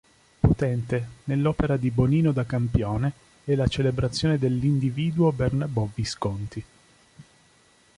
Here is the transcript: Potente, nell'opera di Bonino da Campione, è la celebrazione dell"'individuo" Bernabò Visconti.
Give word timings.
Potente, 0.39 1.07
nell'opera 1.25 1.77
di 1.77 1.91
Bonino 1.91 2.31
da 2.31 2.43
Campione, 2.43 3.11
è 3.43 3.53
la 3.53 3.67
celebrazione 3.67 4.39
dell"'individuo" 4.39 5.31
Bernabò 5.31 5.87
Visconti. 5.93 6.65